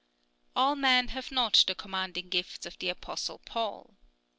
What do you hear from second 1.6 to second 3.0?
the commanding gifts of the